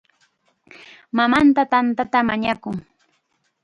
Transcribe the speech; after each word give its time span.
Mamanta 1.17 1.63
tantata 1.73 2.19
mañakun. 2.29 2.75